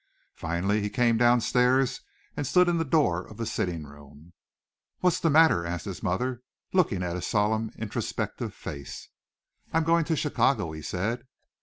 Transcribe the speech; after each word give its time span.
Finally 0.33 0.81
he 0.81 0.89
came 0.89 1.15
downstairs 1.15 2.01
and 2.35 2.47
stood 2.47 2.67
in 2.67 2.79
the 2.79 2.83
door 2.83 3.23
of 3.23 3.37
the 3.37 3.45
sitting 3.45 3.83
room. 3.83 4.33
"What's 5.01 5.19
the 5.19 5.29
matter?" 5.29 5.63
asked 5.63 5.85
his 5.85 6.01
mother, 6.01 6.41
looking 6.73 7.03
at 7.03 7.13
his 7.13 7.27
solemn 7.27 7.71
introspective 7.77 8.51
face. 8.55 9.09
"I'm 9.71 9.83
going 9.83 10.05
to 10.05 10.15
Chicago," 10.15 10.71
he 10.71 10.81
said. 10.81 11.27